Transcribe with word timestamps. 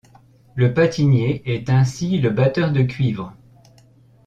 Le 0.55 0.73
patinier 0.73 1.43
est 1.45 1.69
ainsi 1.69 2.17
le 2.17 2.31
batteur 2.31 2.71
de 2.71 2.81
cuivre. 2.81 3.35